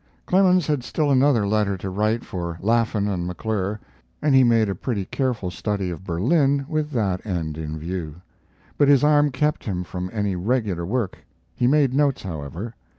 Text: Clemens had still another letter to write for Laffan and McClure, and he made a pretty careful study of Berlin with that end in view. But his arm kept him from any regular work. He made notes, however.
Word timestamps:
Clemens 0.25 0.65
had 0.65 0.83
still 0.83 1.11
another 1.11 1.45
letter 1.47 1.77
to 1.77 1.91
write 1.91 2.25
for 2.25 2.57
Laffan 2.59 3.07
and 3.07 3.27
McClure, 3.27 3.79
and 4.19 4.33
he 4.33 4.43
made 4.43 4.67
a 4.67 4.73
pretty 4.73 5.05
careful 5.05 5.51
study 5.51 5.91
of 5.91 6.03
Berlin 6.05 6.65
with 6.67 6.89
that 6.89 7.23
end 7.23 7.55
in 7.55 7.77
view. 7.77 8.15
But 8.79 8.87
his 8.87 9.03
arm 9.03 9.29
kept 9.29 9.63
him 9.65 9.83
from 9.83 10.09
any 10.11 10.35
regular 10.35 10.87
work. 10.87 11.19
He 11.55 11.67
made 11.67 11.93
notes, 11.93 12.23
however. 12.23 12.73